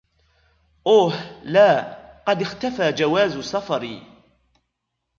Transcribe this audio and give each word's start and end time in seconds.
أوه، 0.87 1.41
لا! 1.43 1.97
قد 2.27 2.41
اختفى 2.41 2.91
جواز 2.91 3.37
سفري. 3.39 4.03